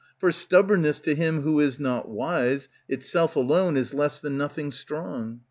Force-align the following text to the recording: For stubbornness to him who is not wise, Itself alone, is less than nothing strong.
For 0.17 0.31
stubbornness 0.31 0.99
to 1.01 1.13
him 1.13 1.43
who 1.43 1.59
is 1.59 1.79
not 1.79 2.09
wise, 2.09 2.69
Itself 2.89 3.35
alone, 3.35 3.77
is 3.77 3.93
less 3.93 4.19
than 4.19 4.35
nothing 4.35 4.71
strong. 4.71 5.39